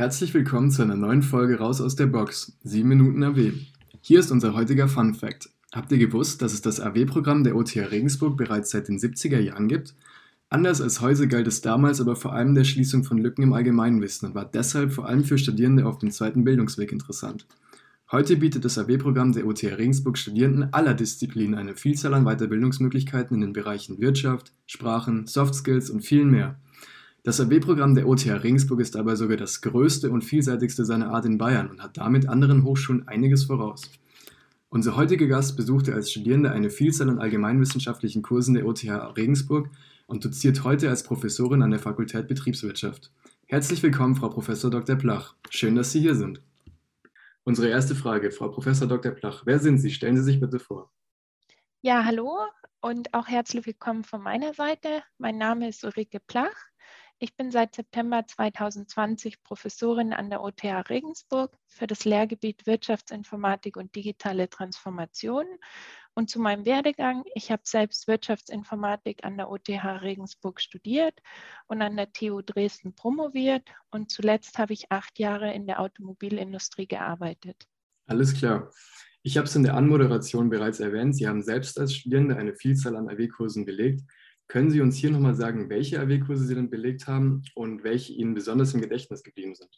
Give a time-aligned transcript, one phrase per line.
[0.00, 3.50] Herzlich willkommen zu einer neuen Folge Raus aus der Box, 7 Minuten AW.
[4.00, 5.50] Hier ist unser heutiger Fun Fact.
[5.74, 9.66] Habt ihr gewusst, dass es das AW-Programm der OTH Regensburg bereits seit den 70er Jahren
[9.66, 9.96] gibt?
[10.50, 14.28] Anders als heute galt es damals aber vor allem der Schließung von Lücken im Allgemeinwissen
[14.28, 17.48] und war deshalb vor allem für Studierende auf dem zweiten Bildungsweg interessant.
[18.12, 23.40] Heute bietet das AW-Programm der OTH Regensburg Studierenden aller Disziplinen eine Vielzahl an Weiterbildungsmöglichkeiten in
[23.40, 26.54] den Bereichen Wirtschaft, Sprachen, Soft Skills und viel mehr.
[27.28, 31.36] Das AB-Programm der OTH Regensburg ist dabei sogar das größte und vielseitigste seiner Art in
[31.36, 33.82] Bayern und hat damit anderen Hochschulen einiges voraus.
[34.70, 39.68] Unser heutiger Gast besuchte als Studierende eine Vielzahl an allgemeinwissenschaftlichen Kursen der OTH Regensburg
[40.06, 43.12] und doziert heute als Professorin an der Fakultät Betriebswirtschaft.
[43.44, 44.46] Herzlich willkommen, Frau Prof.
[44.46, 44.96] Dr.
[44.96, 45.34] Plach.
[45.50, 46.40] Schön, dass Sie hier sind.
[47.44, 48.64] Unsere erste Frage, Frau Prof.
[48.64, 49.12] Dr.
[49.12, 49.90] Plach, wer sind Sie?
[49.90, 50.90] Stellen Sie sich bitte vor.
[51.82, 52.38] Ja, hallo
[52.80, 55.02] und auch herzlich willkommen von meiner Seite.
[55.18, 56.54] Mein Name ist Ulrike Plach.
[57.20, 63.96] Ich bin seit September 2020 Professorin an der OTH Regensburg für das Lehrgebiet Wirtschaftsinformatik und
[63.96, 65.44] digitale Transformation.
[66.14, 71.18] Und zu meinem Werdegang, ich habe selbst Wirtschaftsinformatik an der OTH Regensburg studiert
[71.66, 73.68] und an der TU Dresden promoviert.
[73.90, 77.66] Und zuletzt habe ich acht Jahre in der Automobilindustrie gearbeitet.
[78.06, 78.70] Alles klar.
[79.24, 81.16] Ich habe es in der Anmoderation bereits erwähnt.
[81.16, 84.02] Sie haben selbst als Studierende eine Vielzahl an AW-Kursen belegt.
[84.48, 88.34] Können Sie uns hier nochmal sagen, welche AW-Kurse Sie denn belegt haben und welche Ihnen
[88.34, 89.70] besonders im Gedächtnis geblieben sind?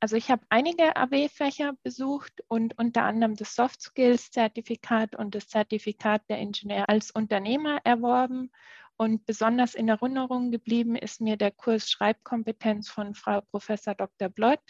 [0.00, 6.22] Also ich habe einige AW-Fächer besucht und unter anderem das Soft Skills-Zertifikat und das Zertifikat
[6.28, 8.50] der Ingenieur als Unternehmer erworben.
[8.96, 14.28] Und besonders in Erinnerung geblieben ist mir der Kurs Schreibkompetenz von Frau Professor Dr.
[14.28, 14.60] Blott.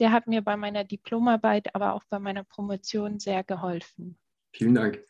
[0.00, 4.18] Der hat mir bei meiner Diplomarbeit, aber auch bei meiner Promotion sehr geholfen.
[4.52, 5.04] Vielen Dank.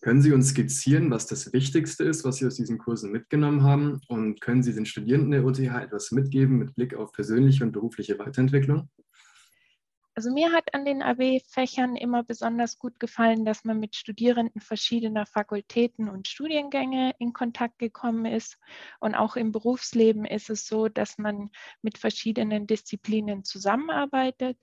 [0.00, 4.00] Können Sie uns skizzieren, was das Wichtigste ist, was Sie aus diesen Kursen mitgenommen haben?
[4.08, 8.18] Und können Sie den Studierenden der OTH etwas mitgeben mit Blick auf persönliche und berufliche
[8.18, 8.88] Weiterentwicklung?
[10.16, 15.26] Also mir hat an den AW-Fächern immer besonders gut gefallen, dass man mit Studierenden verschiedener
[15.26, 18.56] Fakultäten und Studiengänge in Kontakt gekommen ist.
[18.98, 21.50] Und auch im Berufsleben ist es so, dass man
[21.82, 24.56] mit verschiedenen Disziplinen zusammenarbeitet.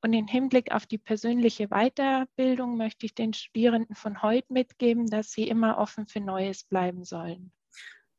[0.00, 5.32] Und im Hinblick auf die persönliche Weiterbildung möchte ich den Studierenden von heute mitgeben, dass
[5.32, 7.52] sie immer offen für Neues bleiben sollen.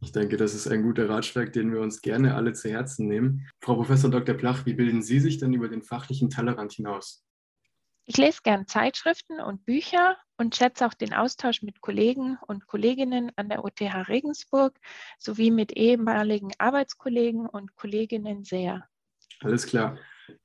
[0.01, 3.47] Ich denke, das ist ein guter Ratschlag, den wir uns gerne alle zu Herzen nehmen.
[3.61, 4.35] Frau Professor Dr.
[4.35, 7.25] Plach, wie bilden Sie sich denn über den fachlichen Tellerrand hinaus?
[8.05, 13.31] Ich lese gern Zeitschriften und Bücher und schätze auch den Austausch mit Kollegen und Kolleginnen
[13.35, 14.79] an der OTH Regensburg
[15.19, 18.87] sowie mit ehemaligen Arbeitskollegen und Kolleginnen sehr.
[19.41, 19.97] Alles klar.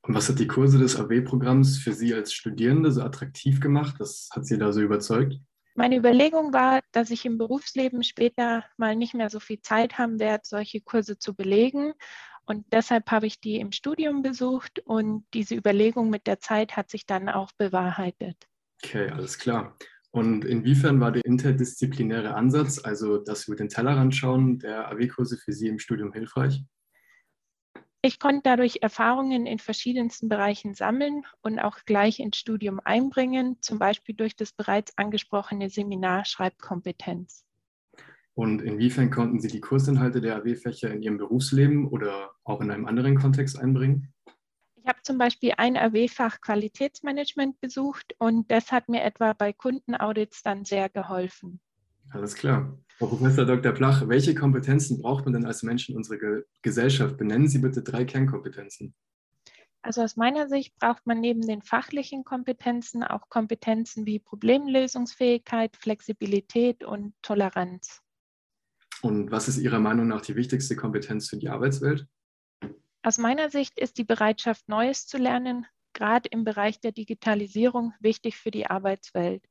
[0.03, 3.97] Und was hat die Kurse des AW-Programms für Sie als Studierende so attraktiv gemacht?
[3.99, 5.39] Was hat Sie da so überzeugt?
[5.77, 10.21] Meine Überlegung war, dass ich im Berufsleben später mal nicht mehr so viel Zeit haben
[10.21, 11.95] werde, solche Kurse zu belegen.
[12.47, 16.91] Und deshalb habe ich die im Studium besucht und diese Überlegung mit der Zeit hat
[16.91, 18.37] sich dann auch bewahrheitet.
[18.85, 19.77] Okay, alles klar.
[20.11, 25.53] Und inwiefern war der interdisziplinäre Ansatz, also das über den Tellerrand schauen, der AW-Kurse für
[25.53, 26.63] Sie im Studium hilfreich?
[28.07, 33.79] Ich konnte dadurch Erfahrungen in verschiedensten Bereichen sammeln und auch gleich ins Studium einbringen, zum
[33.79, 37.47] Beispiel durch das bereits angesprochene Seminar Schreibkompetenz.
[38.35, 42.85] Und inwiefern konnten Sie die Kursinhalte der AW-Fächer in Ihrem Berufsleben oder auch in einem
[42.85, 44.13] anderen Kontext einbringen?
[44.75, 50.43] Ich habe zum Beispiel ein AW-Fach Qualitätsmanagement besucht und das hat mir etwa bei Kundenaudits
[50.43, 51.59] dann sehr geholfen.
[52.15, 52.79] Alles klar.
[52.99, 53.73] Frau Professor Dr.
[53.73, 57.17] Plach, welche Kompetenzen braucht man denn als Mensch in unserer Gesellschaft?
[57.17, 58.95] Benennen Sie bitte drei Kernkompetenzen.
[59.83, 66.85] Also aus meiner Sicht braucht man neben den fachlichen Kompetenzen auch Kompetenzen wie Problemlösungsfähigkeit, Flexibilität
[66.85, 68.01] und Toleranz.
[69.03, 72.07] Und was ist Ihrer Meinung nach die wichtigste Kompetenz für die Arbeitswelt?
[73.03, 78.37] Aus meiner Sicht ist die Bereitschaft, Neues zu lernen, gerade im Bereich der Digitalisierung wichtig
[78.37, 79.45] für die Arbeitswelt.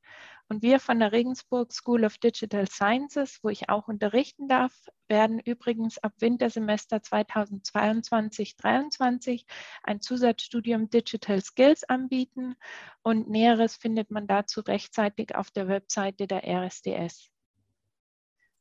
[0.48, 4.74] Und wir von der Regensburg School of Digital Sciences, wo ich auch unterrichten darf,
[5.08, 9.46] werden übrigens ab Wintersemester 2022-23
[9.82, 12.56] ein Zusatzstudium Digital Skills anbieten.
[13.02, 17.30] Und Näheres findet man dazu rechtzeitig auf der Webseite der RSDS.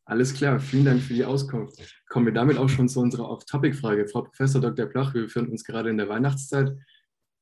[0.06, 1.80] Alles klar, vielen Dank für die Auskunft.
[2.10, 4.08] Kommen wir damit auch schon zu unserer Off-Topic-Frage.
[4.08, 4.86] Frau Professor Dr.
[4.86, 6.78] Plach, wir befinden uns gerade in der Weihnachtszeit.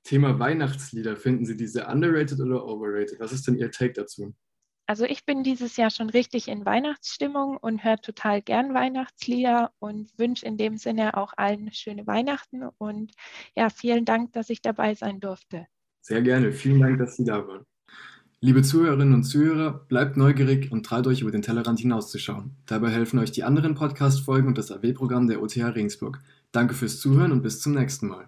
[0.03, 3.19] Thema Weihnachtslieder, finden Sie diese underrated oder overrated?
[3.19, 4.33] Was ist denn Ihr Take dazu?
[4.88, 10.12] Also ich bin dieses Jahr schon richtig in Weihnachtsstimmung und höre total gern Weihnachtslieder und
[10.18, 13.13] wünsche in dem Sinne auch allen schöne Weihnachten und
[13.56, 15.68] ja, vielen Dank, dass ich dabei sein durfte.
[16.01, 17.65] Sehr gerne, vielen Dank, dass Sie da waren.
[18.42, 22.57] Liebe Zuhörerinnen und Zuhörer, bleibt neugierig und traut euch über den Tellerrand hinauszuschauen.
[22.65, 26.19] Dabei helfen euch die anderen Podcast-Folgen und das AW-Programm der OTH Regensburg.
[26.51, 28.27] Danke fürs Zuhören und bis zum nächsten Mal.